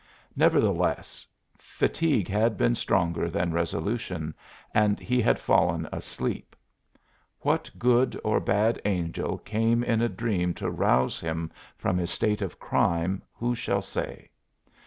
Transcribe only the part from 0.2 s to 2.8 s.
Nevertheless, fatigue had been